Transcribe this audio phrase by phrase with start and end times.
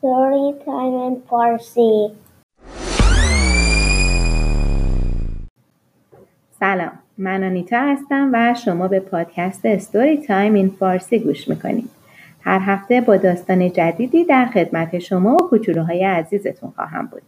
[0.00, 2.12] Story Time in Farsi.
[6.60, 11.90] سلام من آنیتا هستم و شما به پادکست استوری تایم این فارسی گوش می‌کنید.
[12.40, 17.22] هر هفته با داستان جدیدی در خدمت شما و کوچولوهای عزیزتون خواهم بود.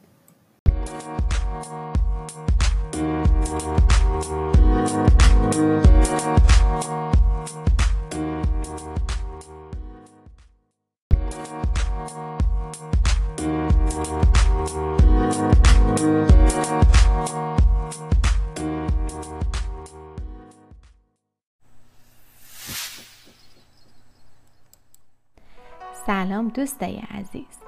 [26.41, 27.59] سلام دوستای عزیز.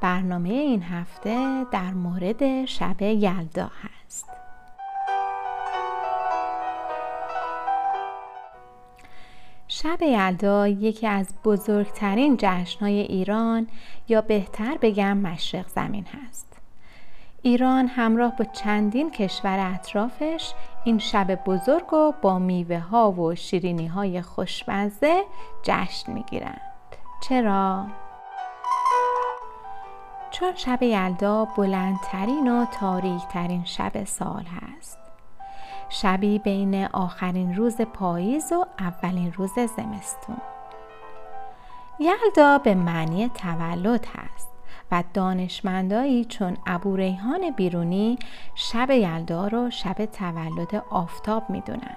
[0.00, 4.26] برنامه این هفته در مورد شب یلدا هست.
[9.68, 13.66] شب یلدا یکی از بزرگترین جشنهای ایران
[14.08, 16.46] یا بهتر بگم مشرق زمین هست.
[17.42, 20.52] ایران همراه با چندین کشور اطرافش
[20.84, 25.22] این شب بزرگ و با میوه ها و شیرینی های خوشمزه
[25.62, 26.69] جشن می‌گیرند
[27.20, 27.86] چرا؟
[30.30, 34.98] چون شب یلدا بلندترین و تاریکترین شب سال هست.
[35.88, 40.36] شبی بین آخرین روز پاییز و اولین روز زمستون.
[42.00, 44.48] یلدا به معنی تولد هست
[44.92, 48.18] و دانشمندایی چون ابو ریحان بیرونی
[48.54, 51.96] شب یلدا رو شب تولد آفتاب می‌دونن.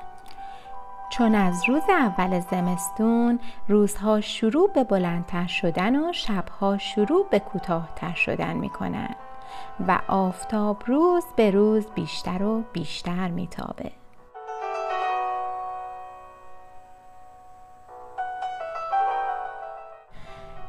[1.18, 8.14] چون از روز اول زمستون روزها شروع به بلندتر شدن و شبها شروع به کوتاهتر
[8.14, 9.16] شدن می کنن
[9.88, 13.92] و آفتاب روز به روز بیشتر و بیشتر میتابه.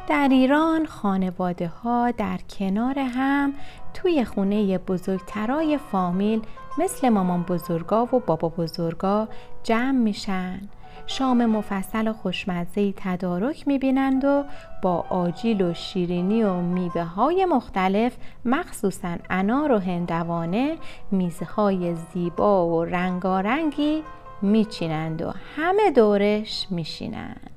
[0.06, 3.54] در ایران خانواده ها در کنار هم
[3.94, 6.42] توی خونه بزرگترای فامیل
[6.78, 9.28] مثل مامان بزرگا و بابا بزرگا
[9.62, 10.60] جمع میشن.
[11.06, 14.44] شام مفصل و خوشمزه تدارک می‌بینند و
[14.82, 20.76] با آجیل و شیرینی و میوه های مختلف مخصوصا انار و هندوانه
[21.10, 24.02] میزهای زیبا و رنگارنگی
[24.42, 27.50] میچینند و همه دورش میشینند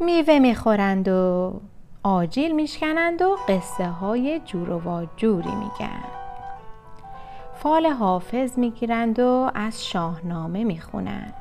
[0.00, 1.52] میوه می‌خورند و
[2.02, 6.21] آجیل میشکنند و قصه های جور و جوری میگن.
[7.62, 11.34] فال حافظ می‌گیرند و از شاهنامه می‌خونند.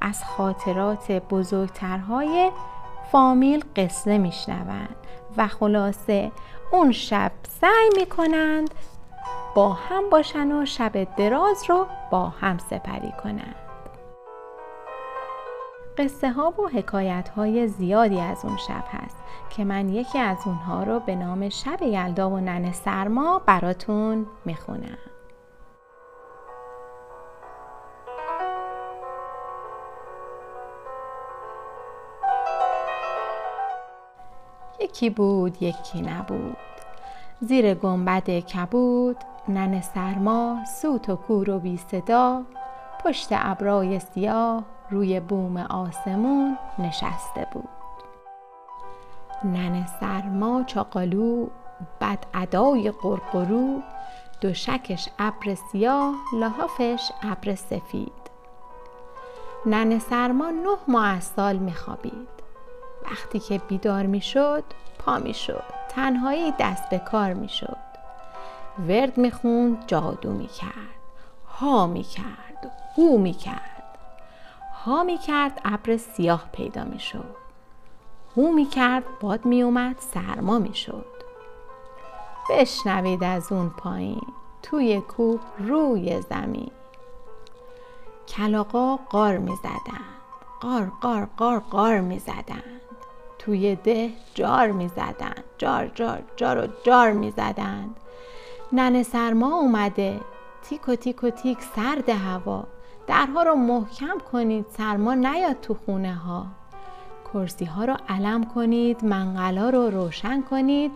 [0.00, 2.50] از خاطرات بزرگترهای
[3.12, 4.96] فامیل قصه میشنوند
[5.36, 6.32] و خلاصه
[6.72, 8.70] اون شب سعی می‌کنند
[9.54, 13.56] با هم باشن و شب دراز رو با هم سپری کنند.
[15.98, 19.16] قصه ها و حکایت های زیادی از اون شب هست
[19.50, 24.98] که من یکی از اونها رو به نام شب یلدا و ننه سرما براتون می‌خونم.
[34.84, 36.56] یکی بود یکی نبود.
[37.40, 39.16] زیر گنبد کبود
[39.48, 42.42] ننه سرما سوت و کور و بی صدا.
[43.04, 47.68] پشت ابرای سیاه روی بوم آسمون نشسته بود.
[49.44, 51.46] ننه سرما چاقالو
[52.00, 53.82] بد ادای قرقرو.
[54.40, 58.24] دوشکش ابر سیاه لحافش ابر سفید.
[59.66, 62.43] ننه سرما نه ماه از سال میخوابید.
[63.04, 64.64] وقتی که بیدار می‌شد
[64.98, 67.76] پا می‌شد تنهایی دست به کار می‌شد.
[68.88, 70.94] ورد می‌خوند جادو می‌کرد
[71.48, 73.74] ها می‌کرد هو می‌کرد.
[74.84, 77.34] ها می کرد ابر سیاه پیدا می شد
[78.36, 81.06] هو می کرد باد می اومد سرما می شد
[82.50, 84.26] بشنوید از اون پایین
[84.62, 86.70] توی کوه روی زمین.
[88.28, 90.20] کلاقا قار می زدند
[90.60, 92.73] قار قار قار قار می زدند
[93.44, 97.96] توی ده جار می زدند جار جار جار و جار می زدند
[98.72, 100.20] ننه سرما اومده.
[100.62, 102.64] تیک و تیک و تیک سرد هوا.
[103.06, 106.46] درها رو محکم کنید سرما نیاد تو خونه ها.
[107.34, 110.92] کرسی ها رو علم کنید منقلا رو روشن کنید.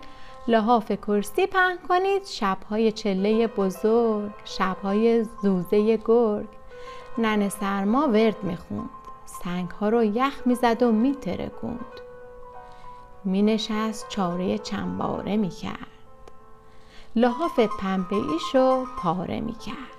[0.48, 6.48] لحاف کرسی پهن کنید شبهای چله بزرگ شبهای زوزه گرگ.
[7.18, 8.90] نن سرما ورد می‌خوند
[9.44, 12.07] سنگ ها رو یخ می‌زد و میترکوند
[13.28, 15.86] مینشست چاره چنباره می‌کرد.
[17.16, 19.98] لحاف پنبه ایشو پاره می‌کرد.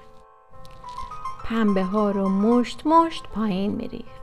[1.45, 4.19] پنبه ها رو مشت مشت پایین میریخت.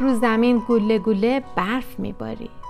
[0.00, 2.62] رو زمین گله گله برف میبارید.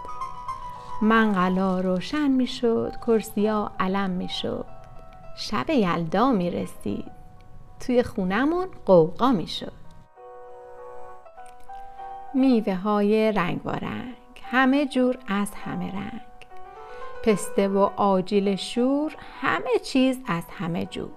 [1.03, 4.67] منقلا روشن می‌شد کرسیا علم می‌شد.
[5.37, 7.13] شب یلدا می رسید
[7.81, 9.73] توی خونمون قوقا می شد
[12.35, 13.63] میوه های رنگ
[14.53, 16.21] همه جور از همه رنگ.
[17.25, 21.11] پسته و آجیل شور همه چیز از همه جور.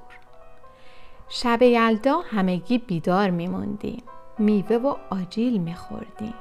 [1.30, 4.04] شب یلدا همگی بیدار میموندیم
[4.40, 6.34] میوه و آجیل میخوردیم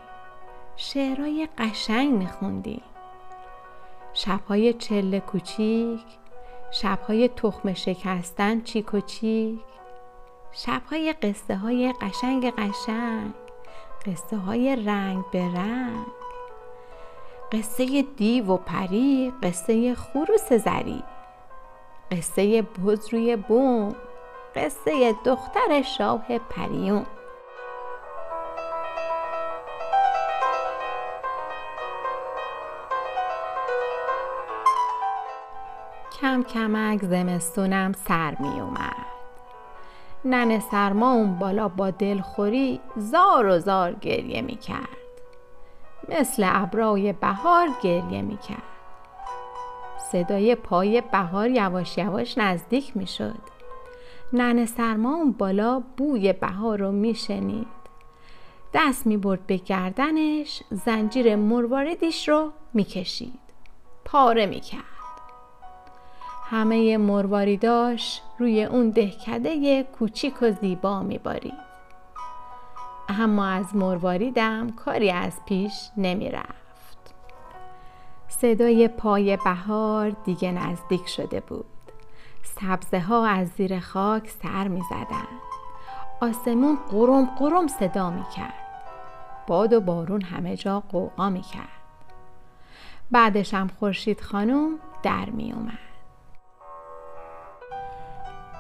[0.77, 2.83] شعرهای قشنگ میخوندیم
[4.13, 6.05] شبهای چله کوچیک
[6.71, 9.61] شبهای تخم شکستن چیک و چیک.
[10.53, 13.35] شبهای قصه های قشنگ قشنگ
[14.07, 16.24] قصه های رنگ به رنگ.
[17.53, 21.03] قصه دیو و پری قصه خروس زری
[22.13, 23.95] قصه بز روی بوم
[24.57, 27.07] قصه دختر شاه پریون
[36.21, 39.07] کم کمک زمستونم سر می اومد.
[40.25, 45.04] نن سرما اون بالا با دلخوری زار و زار گریه می کرد.
[46.09, 48.63] مثل ابرای بهار گریه می کرد
[49.99, 53.55] صدای پای بهار یواش یواش نزدیک می شد
[54.33, 57.85] نن سرما اون بالا بوی بهار رو می شنید
[58.75, 63.39] دست می برد به گردنش زنجیر مرواردیش رو می کشید
[64.05, 64.85] پاره می کرد
[66.51, 71.74] همه مرواریداش روی اون دهکده کوچیک و زیبا میبارید.
[73.09, 77.15] اما از مرواریدم کاری از پیش نمی‌رفت
[78.29, 81.65] صدای پای بهار دیگه نزدیک شده بود
[82.61, 85.27] سبزه ها از زیر خاک سر می زدن.
[86.21, 88.55] آسمون قرم قرم صدا می کرد.
[89.47, 91.69] باد و بارون همه جا قوقا می کرد.
[93.11, 95.94] بعدش هم خورشید خانم در می اومد.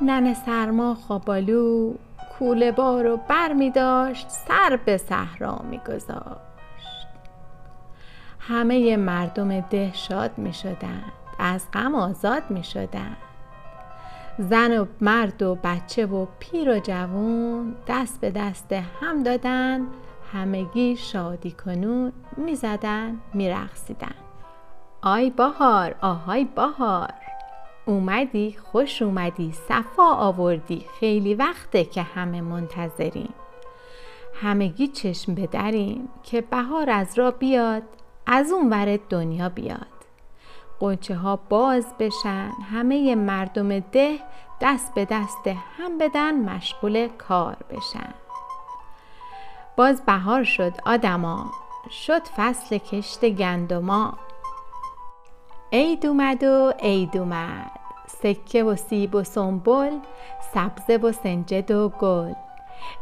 [0.00, 1.94] نن سرما خوابالو
[2.38, 6.54] کوله بار و بر می داشت سر به صحرا می گذاشت.
[8.38, 13.16] همه مردم ده شاد می شدند از غم آزاد می شدند.
[14.38, 19.86] زن و مرد و بچه و پیر و جوون دست به دست هم دادن
[20.32, 24.14] همگی شادی کنون می زدن می رخصیدن.
[25.02, 27.10] آی بهار آهای بهار.
[27.86, 33.34] اومدی خوش اومدی صفا آوردی خیلی وقته که همه منتظریم.
[34.42, 37.82] همگی چشم بدریم که بهار از را بیاد
[38.26, 39.86] از اون ور دنیا بیاد.
[40.80, 44.18] قنچه ها باز بشن همه مردم ده
[44.60, 48.14] دست به دست هم بدن مشغول کار بشن.
[49.76, 51.50] باز بهار شد آدما
[51.90, 54.18] شد فصل کشت گندما.
[55.72, 57.70] عید اومد و عید اومد
[58.06, 59.98] سکه و سیب و سنبل
[60.54, 62.32] سبزه و سنجد و گل.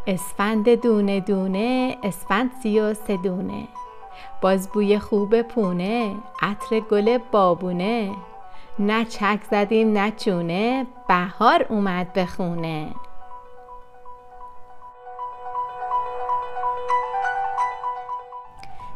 [0.06, 3.68] اسفند دونه دونه اسفند سی و سدونه
[4.40, 8.10] باز بوی خوب پونه عطر گل بابونه.
[8.78, 12.88] نه چک زدیم نه چونه بهار اومد به خونه.